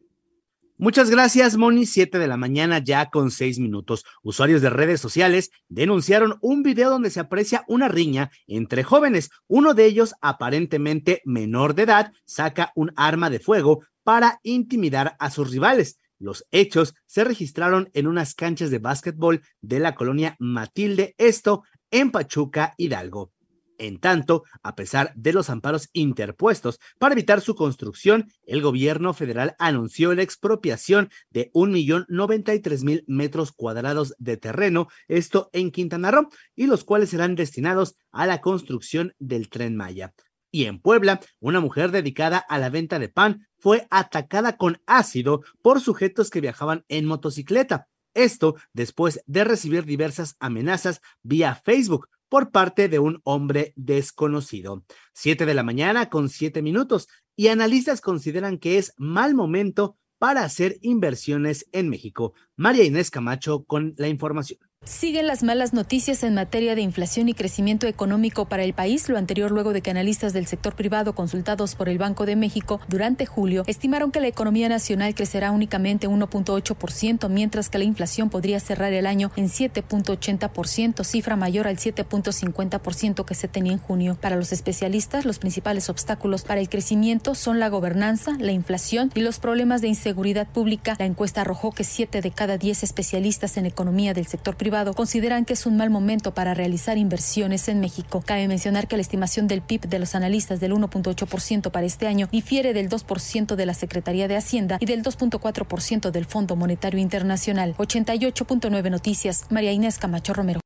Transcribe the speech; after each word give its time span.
Muchas 0.77 1.09
gracias, 1.09 1.57
Moni. 1.57 1.87
Siete 1.87 2.19
de 2.19 2.27
la 2.27 2.37
mañana, 2.37 2.79
ya 2.79 3.09
con 3.09 3.31
seis 3.31 3.61
minutos. 3.61 4.05
Usuarios 4.23 4.61
de 4.61 4.71
redes 4.71 5.01
sociales 5.01 5.51
denunciaron 5.69 6.37
un 6.41 6.65
video 6.65 6.91
donde 6.91 7.11
se 7.11 7.21
aprecia 7.21 7.65
una 7.69 7.87
riña 7.87 8.33
entre 8.49 8.83
jóvenes. 8.83 9.31
Uno 9.47 9.75
de 9.75 9.87
ellos, 9.87 10.15
aparentemente 10.21 11.23
menor 11.25 11.77
de 11.77 11.85
edad, 11.85 12.13
saca 12.25 12.73
un 12.75 12.93
arma 12.97 13.31
de 13.31 13.39
fuego 13.39 13.85
para 14.03 14.41
intimidar 14.43 15.15
a 15.21 15.31
sus 15.31 15.53
rivales. 15.53 16.01
Los 16.19 16.47
hechos 16.51 16.95
se 17.07 17.25
registraron 17.25 17.91
en 17.93 18.07
unas 18.07 18.35
canchas 18.35 18.71
de 18.71 18.79
básquetbol 18.79 19.43
de 19.61 19.81
la 19.81 19.95
colonia 19.95 20.37
Matilde, 20.39 21.15
esto 21.19 21.63
en 21.91 22.11
Pachuca, 22.11 22.75
Hidalgo. 22.77 23.33
En 23.77 23.99
tanto, 23.99 24.45
a 24.63 24.77
pesar 24.77 25.13
de 25.17 25.33
los 25.33 25.51
amparos 25.51 25.89
interpuestos 25.93 26.79
para 27.01 27.15
evitar 27.15 27.41
su 27.41 27.57
construcción, 27.57 28.29
el 28.45 28.63
gobierno 28.63 29.15
federal 29.15 29.57
anunció 29.59 30.15
la 30.15 30.23
expropiación 30.23 31.11
de 31.31 31.51
un 31.53 31.73
millón 31.73 32.07
noventa 32.09 32.55
y 32.55 32.61
tres 32.61 32.85
mil 32.85 33.03
metros 33.09 33.51
cuadrados 33.51 34.15
de 34.19 34.37
terreno, 34.37 34.87
esto 35.09 35.51
en 35.53 35.73
Quintana 35.73 36.13
Roo, 36.13 36.29
y 36.55 36.67
los 36.67 36.85
cuales 36.85 37.11
serán 37.11 37.35
destinados 37.35 37.97
a 38.13 38.27
la 38.27 38.41
construcción 38.41 39.13
del 39.19 39.49
tren 39.49 39.75
Maya. 39.75 40.15
Y 40.55 40.67
en 40.67 40.79
Puebla, 40.79 41.21
una 41.41 41.59
mujer 41.59 41.91
dedicada 41.91 42.39
a 42.39 42.61
la 42.61 42.71
venta 42.71 43.01
de 43.01 43.09
pan 43.09 43.49
fue 43.59 43.89
atacada 43.91 44.57
con 44.57 44.81
ácido 44.87 45.43
por 45.63 45.81
sujetos 45.81 46.31
que 46.31 46.41
viajaban 46.41 46.85
en 46.87 47.07
motocicleta. 47.07 47.89
Esto 48.15 48.55
después 48.73 49.21
de 49.27 49.43
recibir 49.43 49.85
diversas 49.85 50.37
amenazas 50.39 51.01
vía 51.25 51.57
Facebook 51.57 52.09
por 52.29 52.53
parte 52.53 52.89
de 52.89 53.01
un 53.01 53.21
hombre 53.25 53.73
desconocido. 53.75 54.85
Siete 55.13 55.45
de 55.45 55.55
la 55.55 55.65
mañana 55.65 56.09
con 56.09 56.29
siete 56.29 56.63
minutos 56.63 57.09
y 57.35 57.49
analistas 57.49 58.01
consideran 58.01 58.59
que 58.59 58.79
es 58.79 58.95
mal 58.97 59.35
momento 59.35 59.99
para 60.21 60.45
hacer 60.45 60.79
inversiones 60.83 61.67
en 61.73 61.89
México. 61.89 62.33
María 62.55 62.85
Inés 62.85 63.11
Camacho 63.11 63.65
con 63.65 63.95
la 63.97 64.07
información. 64.07 64.61
Siguen 64.85 65.27
las 65.27 65.43
malas 65.43 65.73
noticias 65.73 66.23
en 66.25 66.35
materia 66.35 66.75
de 66.75 66.83
inflación 66.83 67.31
y 67.31 67.35
crecimiento 67.35 67.87
económico 67.87 68.45
para 68.45 68.65
el 68.65 68.75
país, 68.75 69.09
lo 69.09 69.17
anterior 69.17 69.51
luego 69.51 69.73
de 69.73 69.81
que 69.81 69.91
analistas 69.91 70.35
del 70.35 70.47
sector 70.47 70.75
privado 70.75 71.15
consultados 71.15 71.75
por 71.75 71.89
el 71.89 71.97
Banco 71.97 72.27
de 72.27 72.37
México 72.37 72.83
durante 72.87 73.25
julio 73.25 73.65
estimaron 73.67 74.13
que 74.13 74.21
la 74.21 74.27
economía 74.27 74.69
nacional 74.69 75.15
crecerá 75.15 75.53
únicamente 75.53 76.07
1.8%, 76.07 77.31
mientras 77.31 77.71
que 77.71 77.79
la 77.79 77.85
inflación 77.85 78.29
podría 78.29 78.61
cerrar 78.61 78.93
el 78.93 79.07
año 79.07 79.33
en 79.37 79.49
7.80%, 79.49 81.03
cifra 81.03 81.35
mayor 81.35 81.67
al 81.67 81.79
7.50% 81.79 83.25
que 83.25 83.35
se 83.35 83.49
tenía 83.49 83.73
en 83.73 83.79
junio. 83.79 84.19
Para 84.21 84.37
los 84.37 84.53
especialistas, 84.53 85.25
los 85.25 85.39
principales 85.39 85.89
obstáculos 85.89 86.43
para 86.43 86.61
el 86.61 86.69
crecimiento 86.69 87.35
son 87.35 87.59
la 87.59 87.71
gobernanza, 87.71 88.37
la 88.39 88.53
inflación 88.53 89.11
y 89.15 89.21
los 89.21 89.39
problemas 89.39 89.81
de 89.81 89.89
inseguridad 89.89 90.47
pública. 90.47 90.95
La 90.99 91.07
encuesta 91.07 91.41
arrojó 91.41 91.73
que 91.73 91.85
7 91.85 92.21
de 92.21 92.31
cada 92.31 92.59
10 92.59 92.83
especialistas 92.83 93.57
en 93.57 93.65
economía 93.65 94.13
del 94.13 94.27
sector 94.27 94.57
privado 94.75 94.95
consideran 94.95 95.45
que 95.45 95.53
es 95.53 95.67
un 95.67 95.77
mal 95.77 95.89
momento 95.89 96.35
para 96.35 96.53
realizar 96.53 96.99
inversiones 96.99 97.69
en 97.69 97.79
México. 97.79 98.25
Cabe 98.27 98.49
mencionar 98.49 98.89
que 98.89 98.97
la 98.97 99.03
estimación 99.03 99.47
del 99.47 99.63
PIB 99.63 99.83
de 99.83 100.01
los 100.01 100.17
analistas 100.17 100.59
del 100.59 100.73
1.8% 100.73 101.71
para 101.71 101.87
este 101.87 102.09
año 102.09 102.29
difiere 102.33 102.73
del 102.73 102.89
2% 102.89 103.55
de 103.55 103.67
la 103.67 103.75
Secretaría 103.75 104.27
de 104.27 104.35
Hacienda 104.35 104.79
y 104.81 104.87
del 104.87 105.05
2.4% 105.05 106.11
del 106.11 106.25
Fondo 106.25 106.57
Monetario 106.57 106.99
Internacional. 106.99 107.77
88.9 107.77 108.91
Noticias. 108.91 109.45
María 109.49 109.71
Inés 109.71 109.99
Camacho 109.99 110.35
Romero. 110.35 110.64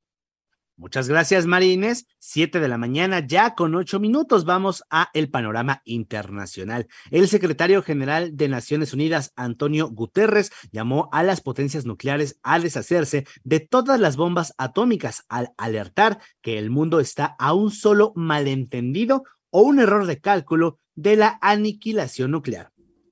Muchas 0.78 1.09
gracias, 1.09 1.44
María 1.44 1.72
Inés. 1.72 2.06
Siete 2.21 2.61
de 2.61 2.69
la 2.69 2.78
mañana, 2.78 3.19
ya 3.19 3.56
con 3.56 3.75
ocho 3.75 3.99
minutos, 3.99 4.44
vamos 4.44 4.84
a 4.91 5.11
el 5.12 5.28
panorama 5.28 5.83
internacional. 5.84 6.87
El 7.11 7.27
secretario 7.27 7.83
general 7.83 8.37
de 8.37 8.47
Naciones 8.47 8.94
Unidas, 8.94 9.33
Antonio 9.34 9.89
Guterres, 9.89 10.53
llamó 10.71 11.09
a 11.11 11.25
las 11.25 11.41
potencias 11.41 11.84
nucleares 11.84 12.39
a 12.44 12.61
deshacerse 12.61 13.27
de 13.43 13.59
todas 13.59 13.99
las 13.99 14.16
bombas 14.16 14.55
atómicas 14.56 15.25
al 15.28 15.50
alertar 15.59 16.21
que 16.43 16.59
el 16.59 16.71
mundo 16.71 17.00
está 17.00 17.34
a 17.41 17.55
un 17.55 17.72
solo 17.72 18.12
malentendido 18.15 19.25
o 19.50 19.62
un 19.62 19.81
error 19.81 20.06
de 20.06 20.21
cálculo 20.21 20.78
de 20.95 21.16
la 21.16 21.41
aniquilación 21.43 22.31
nuclear. 22.31 22.71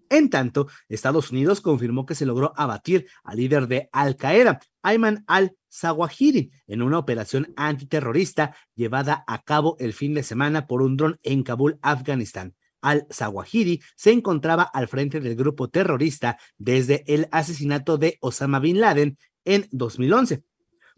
En 0.08 0.30
tanto, 0.30 0.68
Estados 0.88 1.30
Unidos 1.30 1.60
confirmó 1.60 2.06
que 2.06 2.14
se 2.14 2.26
logró 2.26 2.52
abatir 2.56 3.06
al 3.24 3.38
líder 3.38 3.66
de 3.66 3.88
Al 3.92 4.16
Qaeda, 4.16 4.60
Ayman 4.82 5.24
al-Zawahiri, 5.26 6.50
en 6.66 6.82
una 6.82 6.98
operación 6.98 7.52
antiterrorista 7.56 8.54
llevada 8.74 9.24
a 9.26 9.42
cabo 9.42 9.76
el 9.78 9.92
fin 9.92 10.14
de 10.14 10.22
semana 10.22 10.66
por 10.66 10.82
un 10.82 10.96
dron 10.96 11.18
en 11.22 11.42
Kabul, 11.42 11.78
Afganistán. 11.82 12.54
Al-Zawahiri 12.82 13.82
se 13.96 14.12
encontraba 14.12 14.62
al 14.62 14.86
frente 14.86 15.20
del 15.20 15.34
grupo 15.34 15.68
terrorista 15.68 16.38
desde 16.56 17.02
el 17.12 17.28
asesinato 17.32 17.98
de 17.98 18.18
Osama 18.20 18.60
Bin 18.60 18.80
Laden 18.80 19.18
en 19.44 19.66
2011. 19.72 20.44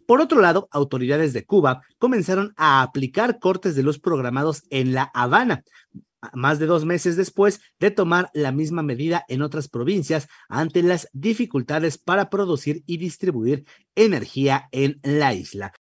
Por 0.07 0.21
otro 0.21 0.41
lado, 0.41 0.69
autoridades 0.71 1.33
de 1.35 1.45
Cuba 1.45 1.83
comenzaron 1.99 2.55
a 2.57 2.83
aplicar 2.83 3.39
cortes 3.39 3.75
de 3.77 3.83
luz 3.83 3.99
programados 3.99 4.65
en 4.71 4.95
La 4.95 5.11
Habana, 5.15 5.65
más 6.35 6.59
de 6.59 6.67
dos 6.67 6.85
meses 6.85 7.17
después 7.17 7.61
de 7.79 7.91
tomar 7.91 8.31
la 8.35 8.53
misma 8.53 8.83
medida 8.83 9.25
en 9.29 9.43
otras 9.43 9.69
provincias 9.69 10.29
ante 10.49 10.83
las 10.83 11.09
dificultades 11.13 11.99
para 11.99 12.31
producir 12.31 12.83
y 12.87 12.97
distribuir 12.99 13.65
energía 13.95 14.69
en 14.73 15.01
la 15.03 15.35
isla. 15.35 15.73